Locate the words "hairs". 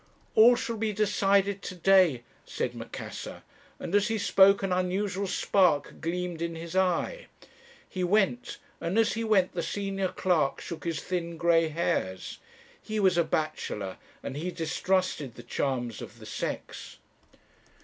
11.67-12.39